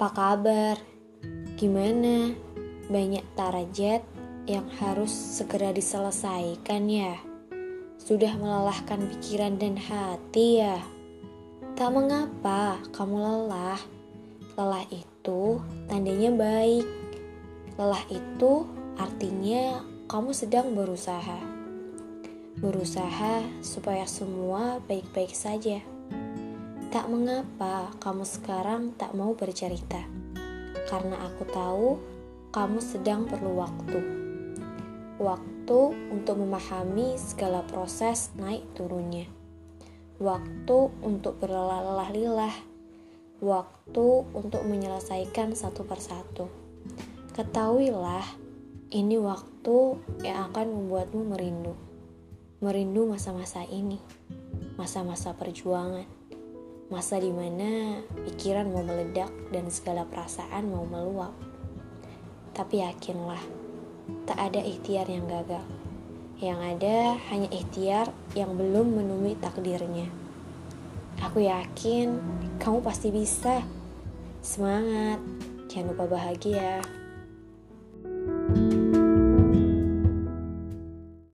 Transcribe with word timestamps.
Apa 0.00 0.16
kabar? 0.16 0.80
Gimana? 1.60 2.32
Banyak 2.88 3.36
target 3.36 4.00
yang 4.48 4.64
harus 4.80 5.12
segera 5.12 5.76
diselesaikan 5.76 6.88
ya. 6.88 7.20
Sudah 8.00 8.32
melelahkan 8.40 8.96
pikiran 8.96 9.60
dan 9.60 9.76
hati 9.76 10.64
ya. 10.64 10.80
Tak 11.76 11.92
mengapa 11.92 12.80
kamu 12.96 13.12
lelah. 13.12 13.76
Lelah 14.56 14.88
itu 14.88 15.60
tandanya 15.84 16.32
baik. 16.32 16.88
Lelah 17.76 18.04
itu 18.08 18.64
artinya 18.96 19.84
kamu 20.08 20.32
sedang 20.32 20.72
berusaha. 20.72 21.44
Berusaha 22.56 23.44
supaya 23.60 24.08
semua 24.08 24.80
baik-baik 24.80 25.36
saja. 25.36 25.99
Tak 26.90 27.06
mengapa 27.06 27.94
kamu 28.02 28.26
sekarang 28.26 28.98
tak 28.98 29.14
mau 29.14 29.30
bercerita, 29.38 30.02
karena 30.90 31.22
aku 31.22 31.46
tahu 31.46 31.88
kamu 32.50 32.82
sedang 32.82 33.30
perlu 33.30 33.62
waktu. 33.62 34.00
Waktu 35.22 35.80
untuk 36.10 36.42
memahami 36.42 37.14
segala 37.14 37.62
proses 37.62 38.34
naik 38.34 38.66
turunnya. 38.74 39.30
Waktu 40.18 40.90
untuk 41.06 41.38
berlelah-lelah. 41.38 42.58
Waktu 43.38 44.06
untuk 44.34 44.66
menyelesaikan 44.66 45.54
satu 45.54 45.86
persatu. 45.86 46.50
Ketahuilah, 47.38 48.26
ini 48.90 49.14
waktu 49.14 49.94
yang 50.26 50.50
akan 50.50 50.66
membuatmu 50.74 51.22
merindu. 51.22 51.78
Merindu 52.58 53.06
masa-masa 53.06 53.62
ini, 53.70 54.02
masa-masa 54.74 55.38
perjuangan 55.38 56.18
masa 56.90 57.22
di 57.22 57.30
mana 57.30 58.02
pikiran 58.26 58.66
mau 58.66 58.82
meledak 58.82 59.30
dan 59.54 59.70
segala 59.70 60.02
perasaan 60.10 60.66
mau 60.66 60.82
meluap. 60.82 61.30
Tapi 62.50 62.82
yakinlah, 62.82 63.40
tak 64.26 64.38
ada 64.50 64.58
ikhtiar 64.58 65.06
yang 65.06 65.30
gagal. 65.30 65.62
Yang 66.42 66.60
ada 66.76 66.96
hanya 67.30 67.48
ikhtiar 67.54 68.10
yang 68.34 68.58
belum 68.58 68.98
menemui 68.98 69.38
takdirnya. 69.38 70.10
Aku 71.22 71.46
yakin 71.46 72.18
kamu 72.58 72.82
pasti 72.82 73.14
bisa. 73.14 73.62
Semangat, 74.42 75.22
jangan 75.70 75.94
lupa 75.94 76.10
bahagia. 76.10 76.99